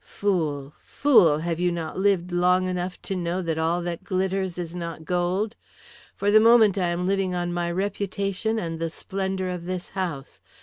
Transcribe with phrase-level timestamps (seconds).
[0.03, 4.75] Fool, fool, have you not lived long enough to know that all that glitters is
[4.75, 5.55] not gold!
[6.15, 10.41] For the moment I am living on my reputation and the splendour of this house.